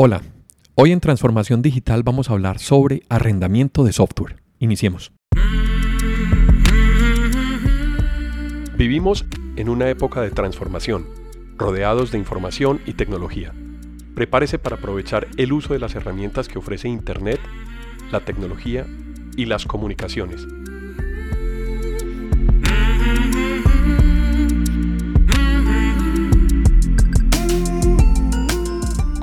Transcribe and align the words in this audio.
Hola, 0.00 0.22
hoy 0.76 0.92
en 0.92 1.00
Transformación 1.00 1.60
Digital 1.60 2.04
vamos 2.04 2.30
a 2.30 2.34
hablar 2.34 2.60
sobre 2.60 3.02
arrendamiento 3.08 3.82
de 3.82 3.92
software. 3.92 4.40
Iniciemos. 4.60 5.10
Vivimos 8.76 9.24
en 9.56 9.68
una 9.68 9.88
época 9.88 10.20
de 10.20 10.30
transformación, 10.30 11.08
rodeados 11.56 12.12
de 12.12 12.18
información 12.18 12.80
y 12.86 12.92
tecnología. 12.92 13.52
Prepárese 14.14 14.60
para 14.60 14.76
aprovechar 14.76 15.26
el 15.36 15.52
uso 15.52 15.72
de 15.72 15.80
las 15.80 15.96
herramientas 15.96 16.46
que 16.46 16.60
ofrece 16.60 16.86
Internet, 16.86 17.40
la 18.12 18.20
tecnología 18.20 18.86
y 19.36 19.46
las 19.46 19.66
comunicaciones 19.66 20.46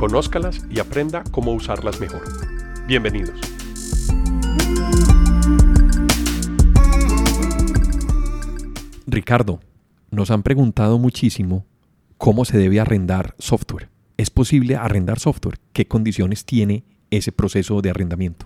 Conózcalas 0.05 0.63
y 0.69 0.77
aprenda 0.77 1.23
cómo 1.31 1.51
usarlas 1.53 1.99
mejor. 1.99 2.21
Bienvenidos. 2.85 3.39
Ricardo, 9.07 9.61
nos 10.11 10.29
han 10.29 10.43
preguntado 10.43 10.99
muchísimo 10.99 11.65
cómo 12.19 12.45
se 12.45 12.59
debe 12.59 12.79
arrendar 12.79 13.33
software. 13.39 13.89
¿Es 14.15 14.29
posible 14.29 14.75
arrendar 14.75 15.17
software? 15.17 15.57
¿Qué 15.73 15.87
condiciones 15.87 16.45
tiene 16.45 16.83
ese 17.09 17.31
proceso 17.31 17.81
de 17.81 17.89
arrendamiento? 17.89 18.45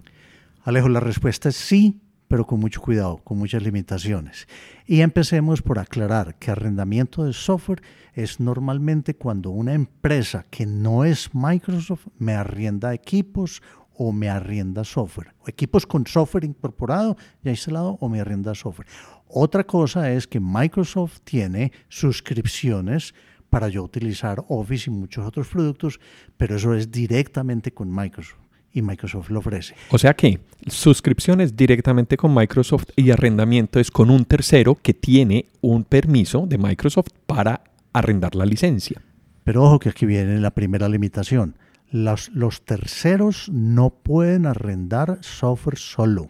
Alejo, 0.64 0.88
la 0.88 1.02
respuesta 1.02 1.50
es 1.50 1.58
sí, 1.58 2.00
pero 2.30 2.46
con 2.46 2.60
mucho 2.60 2.80
cuidado, 2.80 3.18
con 3.18 3.40
muchas 3.40 3.64
limitaciones. 3.64 4.48
Y 4.86 5.02
empecemos 5.02 5.64
por 5.64 5.80
aclarar 5.80 6.36
que 6.36 6.52
arrendamiento 6.52 7.26
de 7.26 7.34
software 7.34 7.82
es 8.14 8.40
normalmente 8.40 9.16
cuando 9.16 9.50
una 9.50 9.74
empresa 9.74 10.46
que 10.52 10.68
no 10.68 11.04
es 11.04 11.32
Microsoft 11.34 12.08
me 12.20 12.36
arrienda 12.36 12.94
equipos 12.94 13.64
o 13.96 14.12
me 14.12 14.30
arrienda 14.30 14.84
software. 14.84 15.34
Equipos 15.48 15.88
con 15.88 16.06
software 16.06 16.46
incorporado 16.46 17.18
ya 17.42 17.50
instalado 17.50 17.98
o 18.00 18.08
me 18.08 18.22
arrienda 18.22 18.54
software. 18.54 18.88
Otra 19.28 19.64
cosa 19.64 20.12
es 20.12 20.28
que 20.28 20.40
Microsoft 20.40 21.22
tiene 21.24 21.72
suscripciones 21.90 23.16
para 23.50 23.70
yo 23.70 23.84
utilizar 23.84 24.46
Office 24.50 24.92
y 24.92 24.94
muchos 24.94 25.26
otros 25.26 25.48
productos, 25.48 26.00
pero 26.38 26.58
eso 26.58 26.76
es 26.76 26.92
directamente 26.92 27.74
con 27.74 27.92
Microsoft 27.92 28.49
y 28.74 28.82
Microsoft 28.82 29.30
lo 29.30 29.40
ofrece. 29.40 29.76
O 29.90 29.98
sea 29.98 30.14
que 30.14 30.40
suscripciones 30.68 31.56
directamente 31.56 32.18
con 32.18 32.34
Microsoft 32.34 32.86
y 32.96 33.12
arrendamiento 33.12 33.80
es 33.80 33.92
con 33.92 34.10
un 34.10 34.26
tercero 34.26 34.76
que 34.76 34.94
tiene 34.94 35.48
un 35.62 35.84
permiso 35.84 36.46
de 36.48 36.58
Microsoft 36.58 37.10
para 37.26 37.62
arrendar 37.94 38.36
la 38.36 38.46
licencia. 38.46 39.02
Pero 39.44 39.64
ojo 39.64 39.80
que 39.80 39.90
aquí 39.90 40.06
viene 40.06 40.40
la 40.40 40.52
primera 40.52 40.88
limitación. 40.88 41.56
Los, 41.92 42.30
los 42.30 42.64
terceros 42.64 43.50
no 43.52 43.90
pueden 43.90 44.46
arrendar 44.46 45.18
software 45.22 45.78
solo. 45.78 46.30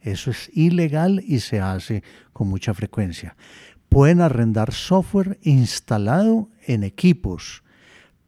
Eso 0.00 0.30
es 0.30 0.50
ilegal 0.54 1.22
y 1.26 1.40
se 1.40 1.60
hace 1.60 2.02
con 2.32 2.48
mucha 2.48 2.72
frecuencia. 2.72 3.36
Pueden 3.88 4.20
arrendar 4.20 4.72
software 4.72 5.38
instalado 5.42 6.48
en 6.66 6.82
equipos 6.84 7.62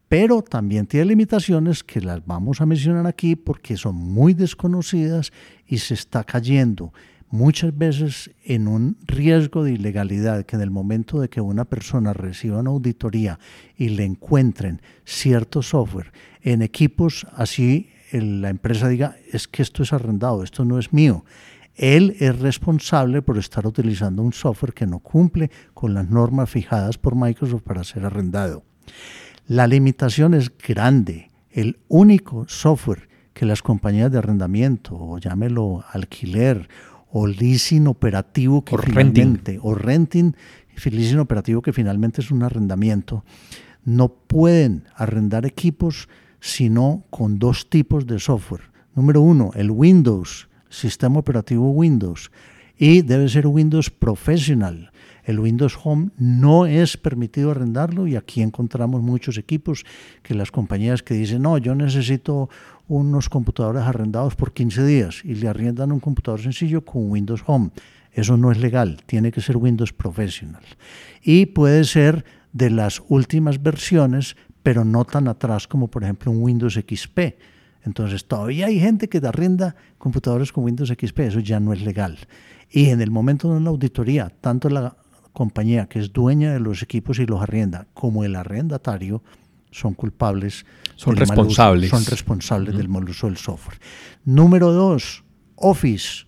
pero 0.09 0.43
también 0.43 0.87
tiene 0.87 1.07
limitaciones 1.07 1.85
que 1.85 2.01
las 2.01 2.25
vamos 2.25 2.61
a 2.61 2.67
mencionar 2.67 3.07
aquí 3.07 3.37
porque 3.37 3.77
son 3.77 3.95
muy 3.95 4.35
desconocidas 4.35 5.33
y 5.67 5.79
se 5.79 5.95
está 5.95 6.25
cayendo 6.25 6.93
muchas 7.31 7.77
veces 7.77 8.31
en 8.45 8.69
un 8.69 8.97
riesgo 9.07 9.63
de 9.63 9.73
ilegalidad 9.73 10.47
que 10.47 10.57
en 10.57 10.63
el 10.63 10.71
momento 10.71 11.21
de 11.21 11.29
que 11.29 11.41
una 11.41 11.65
persona 11.65 12.13
reciba 12.13 12.61
una 12.61 12.71
auditoría 12.71 13.39
y 13.77 13.91
le 13.91 14.05
encuentren 14.05 14.81
cierto 15.05 15.63
software 15.63 16.13
en 16.43 16.63
equipos, 16.63 17.27
así 17.35 17.91
la 18.13 18.49
empresa 18.49 18.89
diga, 18.89 19.17
es 19.31 19.47
que 19.49 19.63
esto 19.63 19.83
es 19.83 19.93
arrendado, 19.93 20.43
esto 20.43 20.65
no 20.65 20.79
es 20.79 20.93
mío. 20.93 21.25
Él 21.75 22.17
es 22.19 22.37
responsable 22.39 23.23
por 23.23 23.39
estar 23.39 23.67
utilizando 23.67 24.23
un 24.23 24.33
software 24.33 24.73
que 24.73 24.87
no 24.87 24.99
cumple 24.99 25.51
con 25.75 25.95
las 25.95 26.09
normas 26.09 26.51
fijadas 26.51 26.99
por 26.99 27.15
Microsoft 27.15 27.63
para 27.63 27.85
ser 27.85 28.05
arrendado. 28.05 28.65
La 29.49 29.67
limitación 29.67 30.35
es 30.35 30.53
grande. 30.59 31.31
El 31.51 31.79
único 31.89 32.45
software 32.49 33.09
que 33.33 33.47
las 33.47 33.63
compañías 33.63 34.13
de 34.13 34.19
arrendamiento, 34.19 34.95
o 34.95 35.17
llámelo 35.17 35.87
alquiler, 35.91 36.69
o 37.11 37.27
leasing 37.27 37.87
operativo 37.87 38.63
que 38.63 38.75
o 38.75 38.79
finalmente, 38.79 39.53
renting. 39.53 39.61
o 39.63 39.75
renting, 39.75 40.37
leasing 40.85 41.19
operativo 41.19 41.63
que 41.63 41.73
finalmente 41.73 42.21
es 42.21 42.31
un 42.31 42.43
arrendamiento, 42.43 43.25
no 43.87 44.11
pueden 44.11 44.85
arrendar 44.95 45.47
equipos 45.47 46.11
sino 46.41 47.05
con 47.09 47.39
dos 47.39 47.71
tipos 47.71 48.07
de 48.07 48.19
software. 48.19 48.71
Número 48.95 49.23
uno, 49.23 49.53
el 49.55 49.71
Windows, 49.71 50.51
sistema 50.69 51.21
operativo 51.21 51.71
Windows, 51.71 52.31
y 52.77 53.01
debe 53.01 53.31
ser 53.31 53.47
Windows 53.47 53.89
Professional. 53.89 54.93
El 55.29 55.41
Windows 55.41 55.79
Home 55.85 56.09
no 56.17 56.65
es 56.65 56.97
permitido 56.97 57.51
arrendarlo 57.51 58.07
y 58.07 58.17
aquí 58.17 58.41
encontramos 58.41 59.03
muchos 59.03 59.37
equipos 59.37 59.85
que 60.23 60.33
las 60.33 60.51
compañías 60.51 61.03
que 61.03 61.13
dicen, 61.13 61.43
no, 61.43 61.59
yo 61.59 61.75
necesito 61.75 62.49
unos 62.89 63.29
computadores 63.29 63.83
arrendados 63.83 64.37
por 64.37 64.55
15 64.55 64.87
días 64.87 65.21
y 65.27 65.35
le 65.35 65.49
arriendan 65.49 65.93
un 65.93 66.01
computador 66.01 66.41
sencillo 66.41 66.83
con 66.83 67.11
Windows 67.11 67.43
Home. 67.45 67.73
Eso 68.11 68.39
no 68.39 68.51
es 68.51 68.57
legal, 68.57 69.03
tiene 69.05 69.31
que 69.31 69.43
ser 69.43 69.59
Windows 69.59 69.93
Professional. 69.93 70.63
Y 71.23 71.45
puede 71.45 71.85
ser 71.85 72.25
de 72.55 72.71
las 72.71 73.03
últimas 73.11 73.63
versiones, 73.63 74.35
pero 74.63 74.87
no 74.87 75.05
tan 75.05 75.29
atrás 75.29 75.69
como 75.69 75.89
por 75.89 76.05
ejemplo 76.05 76.33
un 76.33 76.43
Windows 76.43 76.81
XP. 76.83 77.37
Entonces 77.85 78.27
todavía 78.27 78.69
hay 78.69 78.81
gente 78.81 79.11
que 79.11 79.19
arrienda 79.19 79.77
computadores 79.99 80.53
con 80.53 80.65
Windows 80.65 80.89
XP, 80.89 81.19
eso 81.21 81.41
ya 81.41 81.61
no 81.61 81.75
es 81.75 81.83
legal. 81.83 82.17
Y 82.71 82.87
en 82.87 83.03
el 83.03 83.11
momento 83.11 83.51
de 83.51 83.59
una 83.59 83.69
auditoría, 83.69 84.33
tanto 84.41 84.71
la 84.71 84.97
compañía 85.39 85.87
que 85.87 86.01
es 86.01 86.13
dueña 86.13 86.53
de 86.53 86.59
los 86.59 86.83
equipos 86.83 87.21
y 87.21 87.27
los 87.27 87.41
arrienda, 87.41 87.87
como 87.95 88.25
el 88.25 88.35
arrendatario, 88.35 89.23
son 89.71 89.95
culpables. 89.95 90.67
Son 90.97 91.15
responsables. 91.15 91.91
son 91.91 92.05
responsables 92.05 92.77
del 92.77 92.89
mal 92.89 93.09
uso 93.09 93.29
del 93.29 93.37
software. 93.37 93.79
Número 94.25 94.73
dos, 94.73 95.23
Office. 95.55 96.25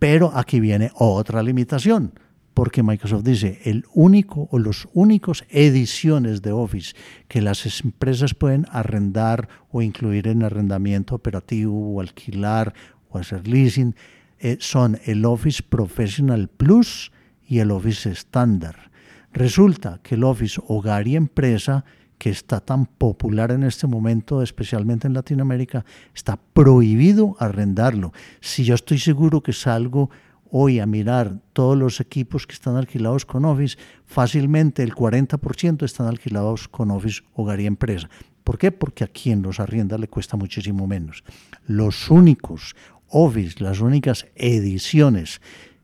Pero 0.00 0.32
aquí 0.34 0.58
viene 0.58 0.90
otra 0.96 1.44
limitación, 1.44 2.12
porque 2.54 2.82
Microsoft 2.82 3.22
dice, 3.22 3.60
el 3.66 3.84
único 3.94 4.48
o 4.50 4.58
los 4.58 4.88
únicos 4.94 5.44
ediciones 5.48 6.42
de 6.42 6.50
Office 6.50 6.96
que 7.28 7.40
las 7.40 7.64
empresas 7.84 8.34
pueden 8.34 8.66
arrendar 8.72 9.48
o 9.70 9.80
incluir 9.80 10.26
en 10.26 10.42
arrendamiento 10.42 11.14
operativo 11.14 11.94
o 11.94 12.00
alquilar 12.00 12.74
o 13.10 13.18
hacer 13.18 13.46
leasing 13.46 13.94
eh, 14.40 14.56
son 14.58 14.98
el 15.04 15.24
Office 15.24 15.62
Professional 15.62 16.48
Plus 16.48 17.12
y 17.52 17.58
el 17.58 17.70
Office 17.70 18.10
estándar. 18.10 18.90
Resulta 19.30 20.00
que 20.02 20.14
el 20.14 20.24
Office 20.24 20.58
hogar 20.68 21.06
y 21.06 21.16
empresa, 21.16 21.84
que 22.16 22.30
está 22.30 22.60
tan 22.60 22.86
popular 22.86 23.50
en 23.52 23.62
este 23.62 23.86
momento, 23.86 24.40
especialmente 24.40 25.06
en 25.06 25.12
Latinoamérica, 25.12 25.84
está 26.14 26.38
prohibido 26.54 27.36
arrendarlo. 27.38 28.14
Si 28.40 28.64
yo 28.64 28.74
estoy 28.74 28.98
seguro 28.98 29.42
que 29.42 29.52
salgo 29.52 30.08
hoy 30.50 30.80
a 30.80 30.86
mirar 30.86 31.40
todos 31.52 31.76
los 31.76 32.00
equipos 32.00 32.46
que 32.46 32.54
están 32.54 32.76
alquilados 32.76 33.26
con 33.26 33.44
Office, 33.44 33.76
fácilmente 34.06 34.82
el 34.82 34.94
40% 34.94 35.84
están 35.84 36.06
alquilados 36.06 36.68
con 36.68 36.90
Office 36.90 37.20
hogar 37.34 37.60
y 37.60 37.66
empresa. 37.66 38.08
¿Por 38.44 38.56
qué? 38.56 38.72
Porque 38.72 39.04
a 39.04 39.08
quien 39.08 39.42
los 39.42 39.60
arrienda 39.60 39.98
le 39.98 40.08
cuesta 40.08 40.38
muchísimo 40.38 40.86
menos. 40.86 41.22
Los 41.66 42.10
únicos 42.10 42.74
Office, 43.08 43.62
las 43.62 43.80
únicas 43.80 44.24
ediciones 44.36 45.42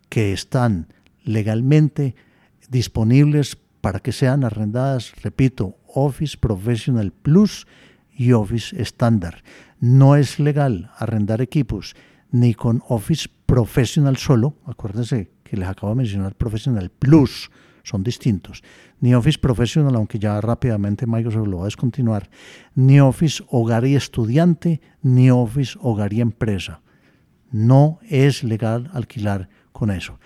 que 0.08 0.32
están 0.32 0.88
legalmente 1.28 2.14
disponibles 2.70 3.56
para 3.80 4.00
que 4.00 4.12
sean 4.12 4.44
arrendadas, 4.44 5.12
repito, 5.22 5.76
Office 5.86 6.36
Professional 6.38 7.12
Plus 7.12 7.66
y 8.12 8.32
Office 8.32 8.80
Standard. 8.82 9.36
No 9.78 10.16
es 10.16 10.40
legal 10.40 10.90
arrendar 10.96 11.40
equipos 11.40 11.94
ni 12.30 12.54
con 12.54 12.82
Office 12.88 13.28
Professional 13.46 14.16
solo, 14.16 14.56
acuérdense 14.66 15.30
que 15.44 15.56
les 15.56 15.68
acabo 15.68 15.90
de 15.90 15.96
mencionar 15.96 16.34
Professional 16.34 16.90
Plus, 16.90 17.50
son 17.82 18.02
distintos, 18.02 18.62
ni 19.00 19.14
Office 19.14 19.38
Professional, 19.38 19.94
aunque 19.94 20.18
ya 20.18 20.40
rápidamente 20.40 21.06
Microsoft 21.06 21.46
lo 21.46 21.58
va 21.58 21.62
a 21.64 21.66
descontinuar, 21.66 22.28
ni 22.74 23.00
Office 23.00 23.42
Hogar 23.48 23.86
y 23.86 23.96
Estudiante, 23.96 24.80
ni 25.00 25.30
Office 25.30 25.78
Hogar 25.80 26.12
y 26.12 26.20
Empresa. 26.20 26.82
No 27.50 27.98
es 28.02 28.44
legal 28.44 28.90
alquilar 28.92 29.48
con 29.72 29.90
eso. 29.90 30.18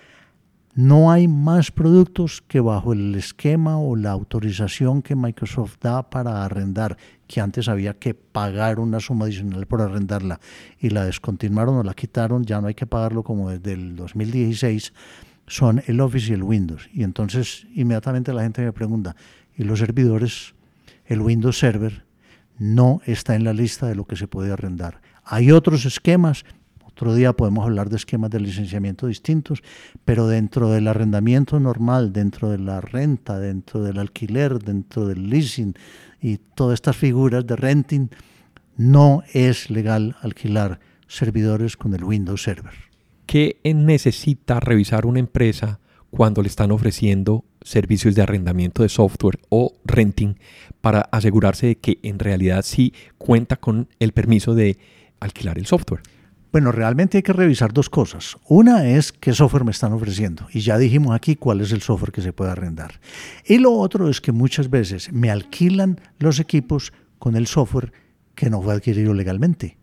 No 0.75 1.11
hay 1.11 1.27
más 1.27 1.71
productos 1.71 2.41
que 2.47 2.59
bajo 2.59 2.93
el 2.93 3.13
esquema 3.15 3.77
o 3.77 3.95
la 3.95 4.11
autorización 4.11 5.01
que 5.01 5.15
Microsoft 5.15 5.77
da 5.79 6.09
para 6.09 6.43
arrendar, 6.43 6.97
que 7.27 7.41
antes 7.41 7.67
había 7.67 7.93
que 7.93 8.15
pagar 8.15 8.79
una 8.79 8.99
suma 8.99 9.25
adicional 9.25 9.67
por 9.67 9.81
arrendarla 9.81 10.39
y 10.79 10.89
la 10.89 11.05
descontinuaron 11.05 11.77
o 11.77 11.83
la 11.83 11.93
quitaron, 11.93 12.43
ya 12.43 12.59
no 12.59 12.67
hay 12.67 12.73
que 12.73 12.87
pagarlo 12.87 13.23
como 13.23 13.51
desde 13.51 13.73
el 13.73 13.95
2016, 13.95 14.93
son 15.45 15.83
el 15.85 16.01
Office 16.01 16.31
y 16.31 16.33
el 16.33 16.43
Windows. 16.43 16.89
Y 16.91 17.03
entonces 17.03 17.67
inmediatamente 17.75 18.33
la 18.33 18.41
gente 18.41 18.63
me 18.63 18.73
pregunta, 18.73 19.15
¿y 19.55 19.63
los 19.63 19.77
servidores, 19.77 20.55
el 21.05 21.21
Windows 21.21 21.59
Server? 21.59 22.03
no 22.57 23.01
está 23.05 23.35
en 23.35 23.43
la 23.43 23.53
lista 23.53 23.87
de 23.87 23.95
lo 23.95 24.05
que 24.05 24.15
se 24.15 24.27
puede 24.27 24.51
arrendar. 24.51 25.01
Hay 25.23 25.51
otros 25.51 25.85
esquemas, 25.85 26.45
otro 26.93 27.15
día 27.15 27.33
podemos 27.33 27.65
hablar 27.65 27.89
de 27.89 27.95
esquemas 27.95 28.29
de 28.29 28.39
licenciamiento 28.39 29.07
distintos, 29.07 29.63
pero 30.05 30.27
dentro 30.27 30.69
del 30.69 30.87
arrendamiento 30.87 31.59
normal, 31.59 32.13
dentro 32.13 32.51
de 32.51 32.59
la 32.59 32.81
renta, 32.81 33.39
dentro 33.39 33.81
del 33.81 33.97
alquiler, 33.97 34.59
dentro 34.59 35.07
del 35.07 35.27
leasing 35.27 35.73
y 36.21 36.37
todas 36.37 36.75
estas 36.75 36.95
figuras 36.95 37.47
de 37.47 37.55
renting, 37.55 38.09
no 38.77 39.23
es 39.33 39.71
legal 39.71 40.15
alquilar 40.21 40.79
servidores 41.07 41.77
con 41.77 41.95
el 41.95 42.03
Windows 42.03 42.43
Server. 42.43 42.73
¿Qué 43.25 43.59
necesita 43.63 44.59
revisar 44.59 45.07
una 45.07 45.19
empresa 45.19 45.79
cuando 46.11 46.43
le 46.43 46.47
están 46.47 46.71
ofreciendo 46.71 47.43
servicios 47.63 48.13
de 48.13 48.21
arrendamiento 48.21 48.83
de 48.83 48.89
software 48.89 49.39
o 49.49 49.73
renting 49.83 50.35
para 50.79 51.01
asegurarse 51.11 51.67
de 51.67 51.75
que 51.77 51.97
en 52.03 52.19
realidad 52.19 52.61
sí 52.63 52.93
cuenta 53.17 53.55
con 53.55 53.87
el 53.99 54.11
permiso 54.11 54.53
de 54.53 54.77
alquilar 55.19 55.57
el 55.57 55.65
software? 55.65 56.01
Bueno, 56.53 56.71
realmente 56.71 57.17
hay 57.17 57.23
que 57.23 57.33
revisar 57.33 57.73
dos 57.73 57.89
cosas. 57.89 58.37
Una 58.47 58.87
es 58.87 59.11
qué 59.11 59.33
software 59.33 59.63
me 59.63 59.71
están 59.71 59.91
ofreciendo. 59.91 60.45
Y 60.53 60.59
ya 60.59 60.77
dijimos 60.77 61.15
aquí 61.15 61.35
cuál 61.35 61.61
es 61.61 61.71
el 61.71 61.81
software 61.81 62.11
que 62.11 62.21
se 62.21 62.31
puede 62.31 62.51
arrendar. 62.51 62.99
Y 63.43 63.57
lo 63.57 63.73
otro 63.73 64.07
es 64.07 64.21
que 64.21 64.31
muchas 64.31 64.69
veces 64.69 65.11
me 65.11 65.31
alquilan 65.31 65.99
los 66.19 66.39
equipos 66.39 66.93
con 67.17 67.35
el 67.35 67.47
software 67.47 67.91
que 68.35 68.51
no 68.51 68.61
fue 68.61 68.75
adquirido 68.75 69.15
legalmente. 69.15 69.79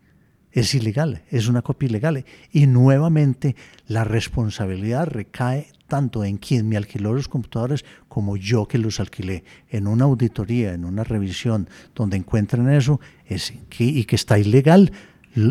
Es 0.53 0.73
ilegal, 0.73 1.23
es 1.29 1.49
una 1.49 1.61
copia 1.61 1.89
ilegal. 1.89 2.23
Y 2.53 2.67
nuevamente 2.67 3.57
la 3.87 4.05
responsabilidad 4.05 5.07
recae 5.07 5.73
tanto 5.89 6.23
en 6.23 6.37
quien 6.37 6.69
me 6.69 6.77
alquiló 6.77 7.13
los 7.13 7.27
computadores 7.27 7.83
como 8.07 8.37
yo 8.37 8.65
que 8.65 8.77
los 8.77 9.01
alquilé. 9.01 9.43
En 9.67 9.87
una 9.87 10.05
auditoría, 10.05 10.73
en 10.73 10.85
una 10.85 11.03
revisión 11.03 11.67
donde 11.93 12.15
encuentren 12.15 12.69
eso 12.69 13.01
es 13.25 13.51
y 13.77 14.05
que 14.05 14.15
está 14.15 14.39
ilegal, 14.39 14.93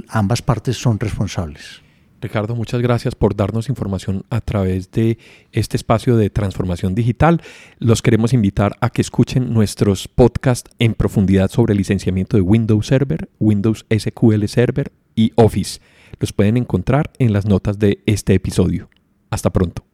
ambas 0.08 0.42
partes 0.42 0.76
son 0.76 0.98
responsables. 0.98 1.82
Ricardo, 2.20 2.54
muchas 2.54 2.82
gracias 2.82 3.14
por 3.14 3.34
darnos 3.34 3.70
información 3.70 4.24
a 4.28 4.42
través 4.42 4.90
de 4.90 5.18
este 5.52 5.76
espacio 5.76 6.16
de 6.16 6.28
transformación 6.28 6.94
digital. 6.94 7.40
Los 7.78 8.02
queremos 8.02 8.34
invitar 8.34 8.76
a 8.80 8.90
que 8.90 9.00
escuchen 9.00 9.54
nuestros 9.54 10.06
podcasts 10.06 10.70
en 10.78 10.92
profundidad 10.92 11.50
sobre 11.50 11.74
licenciamiento 11.74 12.36
de 12.36 12.42
Windows 12.42 12.86
Server, 12.86 13.30
Windows 13.38 13.86
SQL 13.90 14.44
Server 14.48 14.92
y 15.14 15.32
Office. 15.36 15.80
Los 16.18 16.34
pueden 16.34 16.58
encontrar 16.58 17.10
en 17.18 17.32
las 17.32 17.46
notas 17.46 17.78
de 17.78 18.02
este 18.04 18.34
episodio. 18.34 18.90
Hasta 19.30 19.50
pronto. 19.50 19.84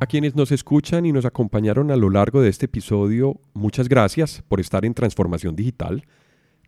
A 0.00 0.06
quienes 0.06 0.36
nos 0.36 0.52
escuchan 0.52 1.06
y 1.06 1.12
nos 1.12 1.24
acompañaron 1.24 1.90
a 1.90 1.96
lo 1.96 2.10
largo 2.10 2.40
de 2.40 2.48
este 2.50 2.66
episodio, 2.66 3.40
muchas 3.54 3.88
gracias 3.88 4.42
por 4.48 4.60
estar 4.60 4.84
en 4.84 4.94
Transformación 4.94 5.56
Digital. 5.56 6.04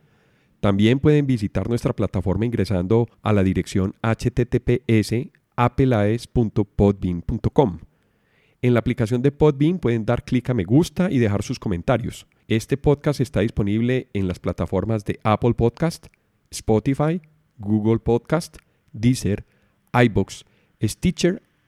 También 0.60 0.98
pueden 0.98 1.26
visitar 1.26 1.68
nuestra 1.68 1.94
plataforma 1.94 2.46
ingresando 2.46 3.06
a 3.22 3.34
la 3.34 3.42
dirección 3.42 3.94
https 4.02 5.12
apelaes.podbean.com. 5.56 7.80
En 8.62 8.74
la 8.74 8.80
aplicación 8.80 9.20
de 9.20 9.32
Podbean 9.32 9.78
pueden 9.78 10.06
dar 10.06 10.24
clic 10.24 10.48
a 10.48 10.54
me 10.54 10.64
gusta 10.64 11.10
y 11.10 11.18
dejar 11.18 11.42
sus 11.42 11.58
comentarios. 11.58 12.26
Este 12.48 12.78
podcast 12.78 13.20
está 13.20 13.40
disponible 13.40 14.08
en 14.14 14.26
las 14.26 14.38
plataformas 14.38 15.04
de 15.04 15.20
Apple 15.22 15.52
Podcast, 15.52 16.06
Spotify, 16.50 17.20
Google 17.58 17.98
Podcast, 17.98 18.56
Deezer, 18.92 19.44
iBox, 19.92 20.46
Stitcher 20.82 21.42